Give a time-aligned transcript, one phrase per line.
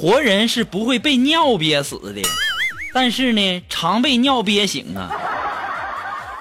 [0.00, 2.22] 活人是不会被尿憋死的，
[2.94, 5.10] 但是呢，常被尿憋醒啊！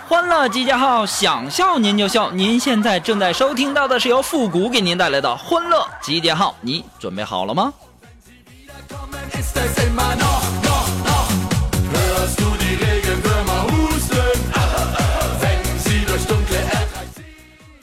[0.07, 2.30] 欢乐集结号，想笑您就笑。
[2.30, 7.73] 您现在正在收听到的是由复古给您带来的欢乐集结号，你准备好了吗？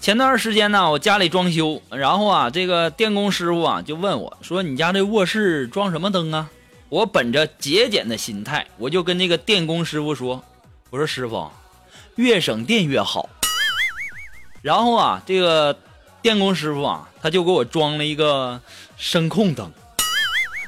[0.04, 6.50] 前段时间呢，我家里装修，然后啊，这个电工师傅啊就问我说：“你家这卧室装什么灯啊？”
[6.90, 10.44] 我本着节俭的心态，我就跟那个电工师傅说
[10.92, 11.50] ：“我说师傅，
[12.16, 13.30] 越省电越好。”
[14.60, 15.74] 然后啊，这个
[16.20, 18.60] 电工师傅啊，他就给我装了一个
[18.98, 19.72] 声控灯。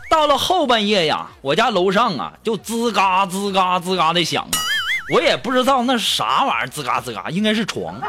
[0.08, 4.56] 到了后半夜呀，我家楼上啊就吱嘎吱嘎吱嘎的响啊，
[5.12, 8.00] 我也不知道那是啥玩意儿，吱嘎吱嘎，应该是床。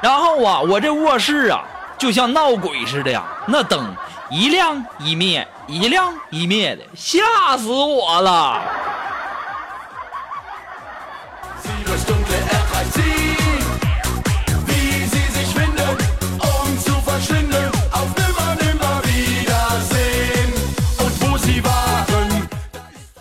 [0.00, 1.64] 然后啊，我这卧室啊，
[1.98, 3.92] 就像闹鬼似的呀，那灯
[4.30, 8.62] 一亮一灭，一亮一灭的，吓死我了。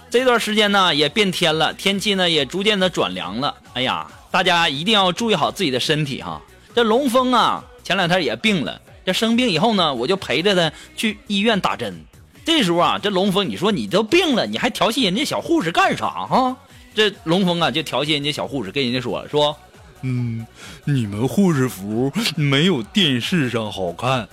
[0.09, 3.53] 这段时间呢，也变天了，天气呢也逐渐的转凉了。
[3.73, 6.39] 哎呀，大家一定要注意好自己的身体哈。
[6.77, 8.79] 这龙峰啊，前两天也病了。
[9.03, 12.05] 这生病以后呢，我就陪着他去医院打针。
[12.45, 16.55] 这时候啊，这龙峰，你说你都病了，你还调戏人家小护士干啥哈？
[16.93, 19.57] 这龙峰啊，就调戏人家小护士，跟人家说说，
[20.03, 20.45] 嗯，
[20.83, 24.29] 你们护士服没有电视上好看。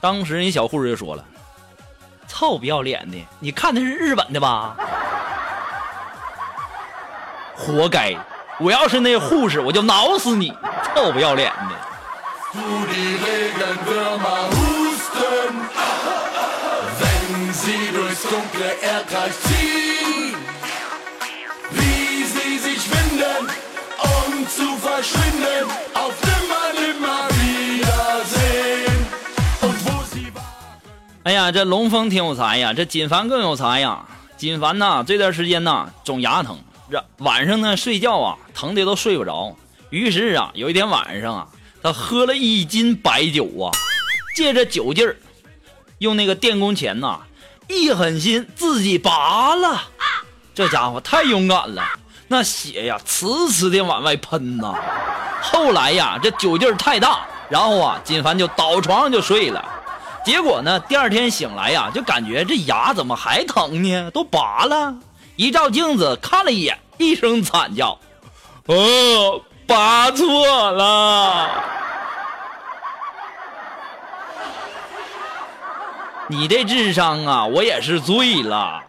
[0.00, 1.24] 当时人小护士就说了，
[2.26, 4.76] 臭不要脸的，你看的是日本的吧？
[7.54, 8.12] 活该！
[8.58, 10.52] 我要是那护士，我就挠死你！
[10.94, 11.76] 臭不要脸的！
[31.24, 33.98] 哎呀，这龙峰挺有才呀，这锦凡更有才呀。
[34.36, 36.58] 锦凡呐，这段时间呐，总牙疼，
[37.18, 39.56] 晚上呢睡觉啊，疼的都睡不着。
[39.90, 41.46] 于是啊，有一天晚上啊，
[41.82, 43.70] 他喝了一斤白酒啊，
[44.36, 45.16] 借着酒劲儿，
[45.98, 47.20] 用那个电工钳呐，
[47.68, 49.82] 一狠心自己拔了。
[50.54, 51.82] 这家伙太勇敢了，
[52.28, 54.74] 那血呀，呲呲的往外喷呐。
[55.42, 59.64] 后来呀，这酒劲儿太大，然后啊，金凡就倒床上就睡了。
[60.24, 64.10] 结果呢，第二天醒来呀，就感觉这牙怎么还疼呢？
[64.10, 64.94] 都拔了。
[65.36, 67.98] 一照镜子看了一眼，一声惨叫
[68.66, 71.50] ：“哦！”拔错了，
[76.28, 78.80] 你这智商啊，我也是醉了。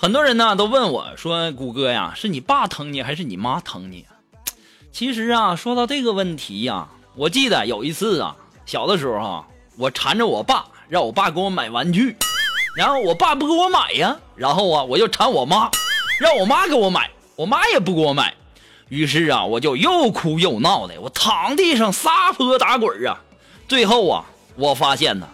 [0.00, 4.06] 很多人呢都问我说：“谷歌呀，是你爸疼你，还是你妈疼你？”
[4.90, 8.34] 其实啊，说到这个问题呀，我记得有一次啊，
[8.64, 9.46] 小的时候哈，
[9.76, 12.16] 我缠着我爸，让我爸给我买玩具，
[12.74, 15.70] 然后我爸不给我买呀，然后啊，我就缠我妈，
[16.18, 18.34] 让我妈给我买，我妈也不给我买，
[18.88, 23.20] 于是啊，我就又哭又闹的，我躺地上撒泼打滚啊，
[23.68, 24.24] 最后啊，
[24.56, 25.28] 我发现呢，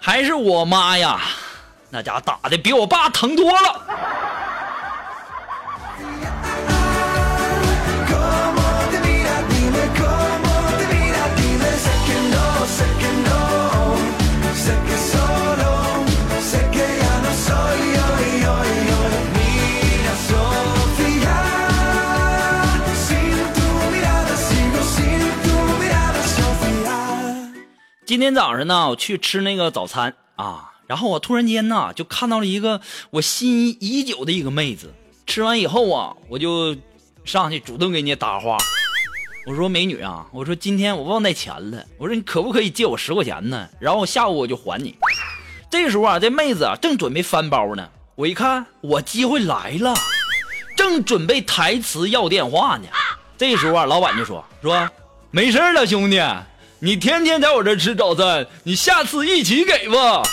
[0.00, 1.20] 还是我妈呀，
[1.90, 3.86] 那家伙打的比我爸疼多了。
[28.06, 34.92] 今天早上呢，我去吃那个早餐啊，然后我突然间呢，就看到了一个我心仪已久的一个妹子。
[35.24, 36.76] 吃完以后啊，我就
[37.24, 38.58] 上去主动给人家搭话。
[39.46, 43.68] 我说美女啊，我说今天我忘带钱了，我说你可不可以借我十块钱呢？
[43.78, 44.96] 然后我下午我就还你。
[45.70, 49.94] 这时候啊，这妹子啊正准备翻包呢，我一看我机会来了，
[50.76, 52.88] 正准备台词要电话呢。
[53.38, 54.90] 这时候啊，老板就说说
[55.30, 56.20] 没事了，兄弟，
[56.80, 60.24] 你天天在我这吃早餐，你下次一起给吧。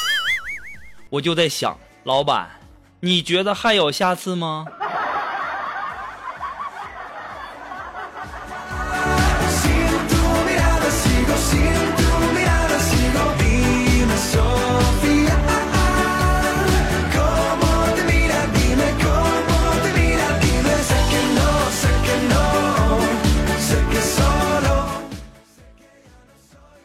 [1.09, 2.49] 我就在想，老板，
[2.99, 4.65] 你觉得还有下次吗？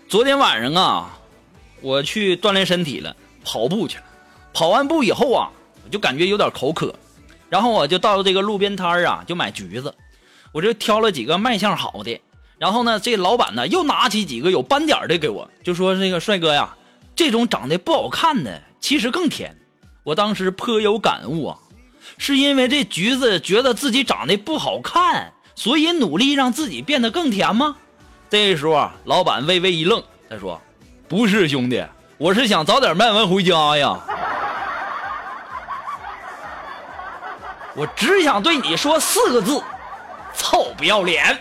[0.09, 1.19] 昨天晚上啊，
[1.81, 4.05] 我去锻炼身体了，跑步去了。
[4.63, 5.51] 跑完步以后啊，
[5.85, 6.95] 我就感觉有点口渴，
[7.49, 9.93] 然后我就到了这个路边摊啊，就买橘子。
[10.53, 12.21] 我就挑了几个卖相好的，
[12.59, 16.77] 然后呢，这老板呢又拿起几个有斑点的给我，就说：“这个帅哥呀，
[17.17, 19.57] 这种长得不好看的其实更甜。”
[20.05, 21.59] 我当时颇有感悟啊，
[22.17, 27.75] 是因为这橘子觉得自己长得不好看，所以努力让自己变得更甜吗？
[28.31, 30.01] 这时候啊，老板微微一愣，
[30.31, 30.61] 他说
[31.09, 31.85] ：“不是兄弟，
[32.17, 33.99] 我是想早点卖完回家呀。”
[37.75, 39.59] 我只想对你说四个字：
[40.37, 41.39] 臭不要脸！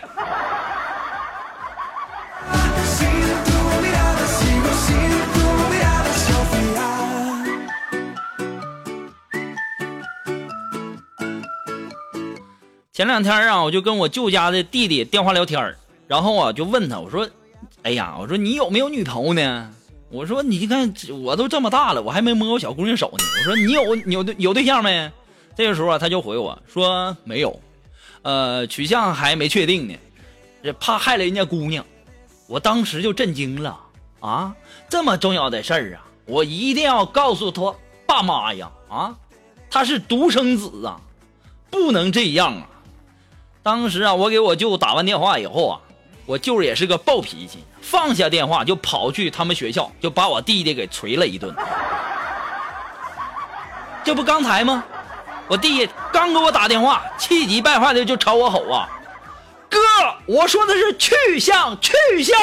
[12.94, 15.76] 前两天啊，我就跟我舅家的弟弟电话聊天
[16.06, 17.28] 然后啊，就问他，我说
[17.84, 19.70] ：“哎呀，我说你有没有女朋友呢？
[20.10, 20.92] 我说你看
[21.22, 23.24] 我都这么大了，我还没摸过小姑娘手呢。
[23.40, 25.10] 我说你有有对有对象没？
[25.56, 27.60] 这个时候啊，他就回我说没有，
[28.22, 29.94] 呃，取向还没确定呢，
[30.62, 31.84] 这怕害了人家姑娘。
[32.48, 33.78] 我当时就震惊了
[34.20, 34.54] 啊，
[34.88, 37.74] 这么重要的事儿啊，我一定要告诉他
[38.06, 39.14] 爸妈呀啊，
[39.70, 41.00] 他是独生子啊，
[41.70, 42.68] 不能这样啊。
[43.62, 45.80] 当时啊，我给我舅打完电话以后啊。
[46.24, 51.52] 我舅也是个暴脾气，放下电话就跑去他们学校，就把我弟弟给捶了一顿。
[54.04, 54.84] 这不刚才吗？
[55.48, 58.88] 我弟刚给我打电话，气急败坏的就朝我吼啊
[59.68, 59.78] ：“哥，
[60.26, 61.92] 我说的是去向，去
[62.22, 62.36] 向。”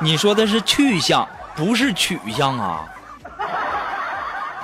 [0.00, 2.84] 你说的是去向，不是取向啊？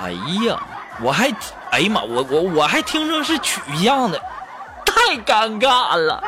[0.01, 0.11] 哎
[0.45, 0.59] 呀，
[1.01, 1.31] 我还。
[1.71, 4.19] 哎呀妈，我我我还听说是取向的，
[4.83, 6.23] 太尴尬了。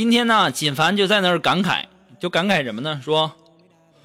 [0.00, 1.84] 今天呢，锦凡就在那儿感慨，
[2.18, 2.98] 就感慨什么呢？
[3.04, 3.30] 说。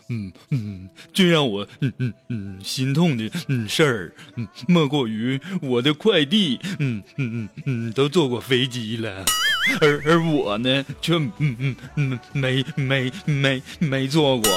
[0.09, 9.24] 嗯嗯，最让我嗯嗯嗯心痛的嗯事儿，嗯，莫过于我的快递，嗯嗯嗯嗯，都坐过飞机了，
[9.80, 14.51] 而而我呢，却嗯嗯嗯没没没没坐过。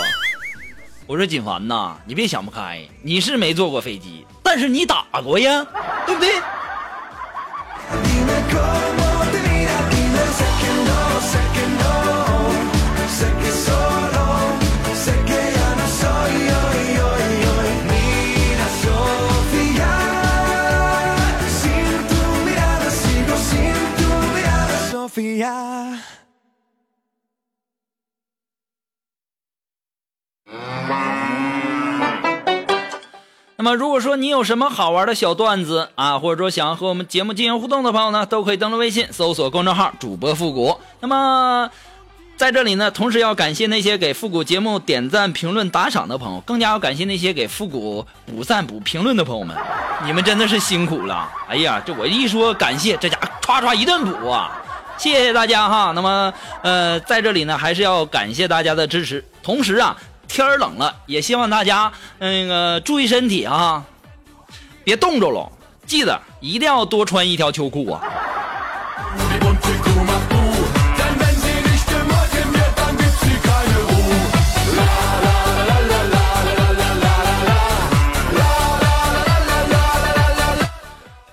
[1.06, 5.64] 我说锦凡呐，你别想不开，你是没坐过飞机，但是你打过呀，
[6.05, 6.32] 对不对？
[33.60, 40.79] 那么，如果说你有什么好玩的小段子啊，或者说想要和我们节目进行互动的朋友呢，都可以登录微信搜索公众号“主播复古”。
[41.00, 41.69] 那么，
[42.36, 49.56] 在这里呢，同时要感谢那些给复古节目点赞、评论、打赏的朋友，更加要感谢那些给复古补赞、补评论的朋友们，
[50.05, 51.29] 你们真的是辛苦了。
[51.48, 54.56] 哎呀，这我一说感谢，这家伙唰唰一顿补啊！
[54.96, 55.91] 谢谢大家哈。
[55.96, 59.96] 那么，呃，在这里呢，还是要感谢大家的支持，同时啊。
[60.29, 63.82] 天儿冷了，也希望大家那个注意身体啊，
[64.85, 65.51] 别冻着了。
[65.87, 68.03] 记得一定要多穿一条秋裤啊。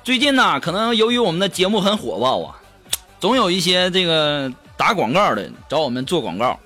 [0.03, 2.55] 最近呢，可能由于我们的节目很火爆啊，
[3.19, 6.57] 总有一些这个打广告的找我们做广告。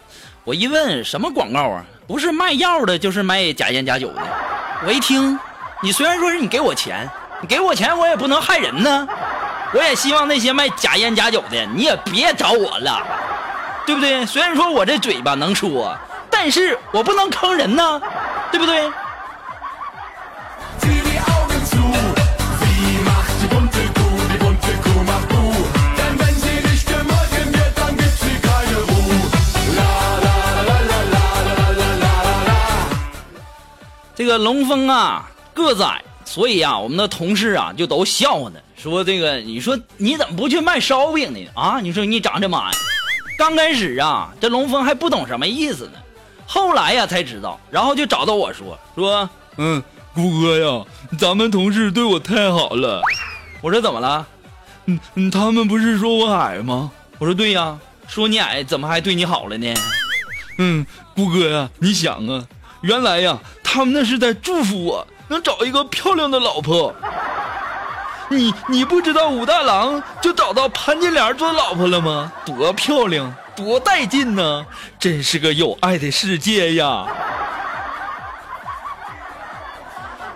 [0.43, 1.85] 我一问什么广告啊？
[2.09, 4.21] 不是卖药的，就是卖假烟假酒的。
[4.83, 5.39] 我一听，
[5.79, 7.07] 你虽然说是你给我钱，
[7.39, 9.07] 你给我钱，我也不能害人呢。
[9.71, 13.05] 我也希望那些卖假烟假酒的，你也别找我了，
[13.85, 14.25] 对不对？
[14.25, 15.95] 虽然说我这嘴巴能说，
[16.31, 18.01] 但是我不能坑人呢，
[18.51, 18.91] 对不对？
[34.29, 41.39] 个龙峰啊，个子矮，所以啊，我们的同事啊就都笑话他，说这个，你说你怎么不去卖烧饼呢？
[41.55, 42.69] 啊，你说你长这么矮。
[43.39, 45.93] 刚开始啊，这龙峰还不懂什么意思呢，
[46.45, 49.81] 后来呀才知道，然后就找到我说说，嗯，
[50.13, 50.85] 谷哥呀，
[51.17, 53.01] 咱们同事对我太好了。
[53.61, 54.27] 我说怎么了？
[54.85, 56.91] 嗯嗯，他们不是说我矮吗？
[57.17, 57.75] 我说对呀，
[58.07, 59.73] 说你矮，怎么还对你好了呢？
[60.59, 62.45] 嗯，谷哥呀，你想啊，
[62.81, 63.39] 原来呀。
[63.71, 66.91] 他们那是在祝福我能找一个漂亮的老婆。
[68.27, 72.31] 你你不知道武大郎就找到潘金莲做老婆了吗？
[72.43, 74.65] 多漂亮，多带劲呢！
[74.97, 77.05] 真是个有爱的世界呀！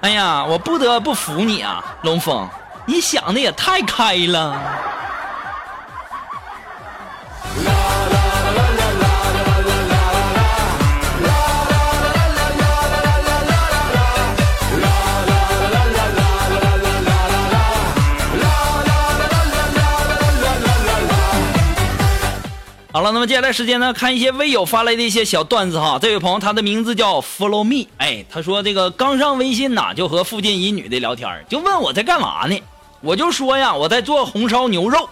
[0.01, 2.47] 哎呀，我不得不服你啊，龙峰，
[2.85, 4.61] 你想的也太开了。
[23.03, 25.99] 好了，那么接下来时间呢，看一些微友发来的一些小段子哈。
[26.01, 32.57] 这位朋友，他的名字叫 Follow Me，哎，他说这个刚上微信呐，就和附近一女的聊天，就问我在干嘛呢？
[33.01, 35.09] 我就说呀，我在做红烧牛肉。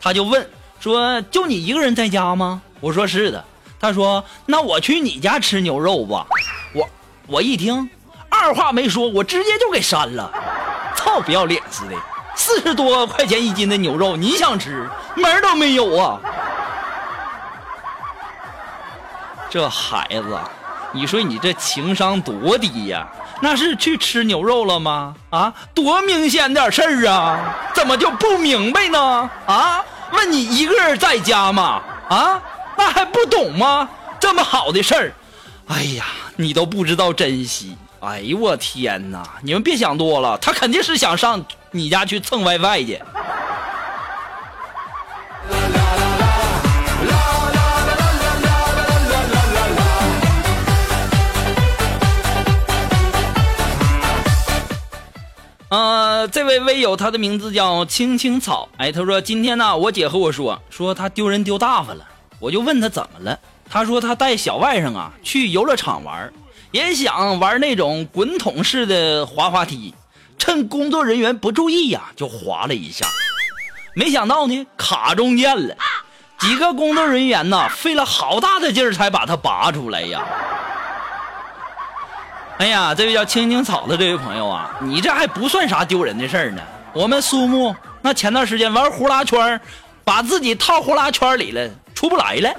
[0.00, 2.60] 他就问说，就你一个人在家吗？
[2.80, 3.44] 我说是的。
[3.78, 6.26] 他说那我去你家吃牛肉吧。
[6.74, 6.88] 我
[7.28, 7.88] 我一听，
[8.28, 10.28] 二话没说，我直接就给删了。
[10.96, 11.94] 操，不要脸似的，
[12.34, 16.18] 四十多块钱一斤的牛肉，你想吃门都没有啊！
[19.50, 20.38] 这孩子，
[20.92, 23.06] 你说你这情商多低呀？
[23.40, 25.14] 那是去吃牛肉了吗？
[25.30, 27.54] 啊，多明显点事儿啊！
[27.74, 29.30] 怎么就不明白呢？
[29.46, 31.80] 啊，问你一个人在家吗？
[32.08, 32.42] 啊，
[32.76, 33.88] 那还不懂吗？
[34.18, 35.12] 这么好的事儿，
[35.68, 36.04] 哎呀，
[36.36, 37.76] 你都不知道珍惜。
[38.00, 39.22] 哎呦我天哪！
[39.42, 43.02] 你们别想多了，他肯定是想上你家去蹭 WiFi 去。
[55.68, 58.66] 呃，这位微友，他的名字叫青青草。
[58.78, 62.02] 哎，他说今天呢，我姐和我说，说他丢人丢大发了。
[62.38, 66.32] 我就问他怎么了，他说他带小外甥啊去游乐场玩，
[66.70, 69.92] 也想玩那种滚筒式的滑滑梯，
[70.38, 73.06] 趁工作人员不注意呀，就滑了一下，
[73.94, 75.76] 没想到呢卡中间了，
[76.38, 80.24] 几个工作人员呢费了好大的劲儿才把他拔出来呀。
[82.58, 86.60] 哎呀，这位叫青青草的这位朋友啊，你这还不算啥丢人的事儿呢。
[86.92, 89.60] 我们苏木那前段时间玩呼啦圈，
[90.04, 92.50] 把自己套呼啦圈里了，出不来了。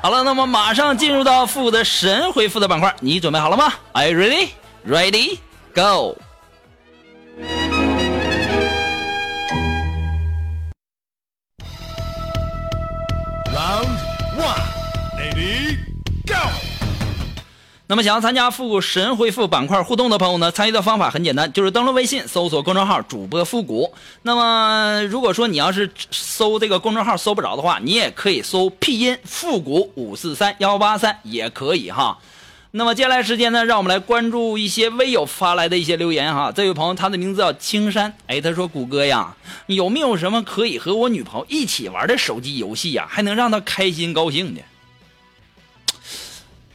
[0.00, 4.48] 好了，那么马上进入到复古的神回复的板块，你准备好了吗？Are you ready?
[4.88, 5.38] Ready?
[5.74, 6.16] Go!
[14.42, 16.36] Go！
[17.86, 23.94] 那么想要参加复古神回复板块互动的朋友呢，参与的方法很简单，就是登录微信搜索公众号主播复古。
[24.22, 32.18] 那么如果说你要是搜这个公众号搜不着的话，你也可以搜拼音复古五四三幺八三也可以哈。
[32.74, 36.50] 那么接下来时间呢，让我们来关注一些微友发来的一些留言哈。
[36.50, 39.36] 这位朋友他的名字叫青山，哎，他说谷歌呀，
[39.66, 44.62] 有没有什么可以和我女朋友一起玩的手机游戏呀，还能让她开心高兴的？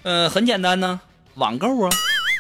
[0.04, 1.00] 呃，很简单呢，
[1.34, 1.90] 网购啊，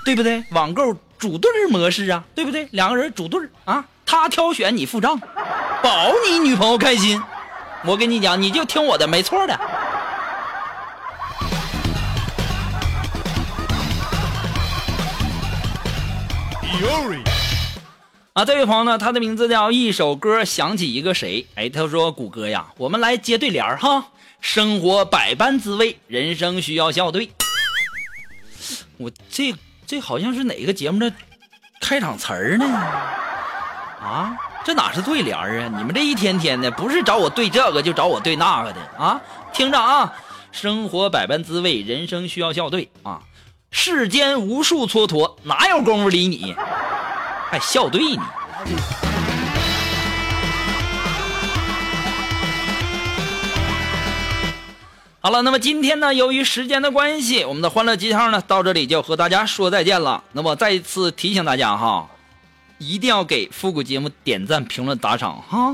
[0.05, 0.43] 对不对？
[0.51, 2.67] 网购组队模式啊，对不对？
[2.69, 5.19] 两个人组队啊，他挑选你付账，
[5.81, 7.19] 保你女朋友开心。
[7.83, 9.59] 我跟你讲，你就听我的，没错的。
[18.33, 21.47] 啊，这位朋友呢，他的名字叫一首歌想起一个谁？
[21.55, 24.05] 哎，他说：“谷歌呀，我们来接对联哈。
[24.41, 27.31] 生活百般滋味，人生需要笑对。”
[28.97, 29.55] 我这
[29.87, 31.11] 这好像是哪个节目的
[31.81, 32.65] 开场词儿呢？
[33.99, 35.73] 啊，这哪是对联啊？
[35.75, 39.19] 你们这一天天的，不是找我对这个，就找我对那个的啊！
[39.51, 40.13] 听着啊，
[40.51, 43.19] 生活百般滋味，人生需要笑对啊！
[43.71, 46.55] 世间无数蹉跎，哪有功夫理你？
[47.49, 48.19] 还笑对你？
[55.19, 60.23] 好了，那么今天呢，由于时间的关系，我们的欢乐鸡汤呢到这里就和大家说再见了。
[60.31, 62.07] 那么再一次提醒大家哈。
[62.79, 65.73] 一定要给复古节目点赞、评论、打赏哈！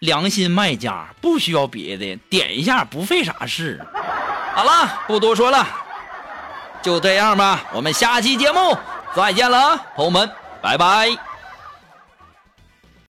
[0.00, 3.80] 良心卖家不需要别的，点一下不费啥事。
[4.52, 5.64] 好了，不多说了，
[6.84, 7.62] 就这样吧。
[7.72, 8.76] 我们下期节目
[9.16, 11.33] 再见了，朋友们，拜拜。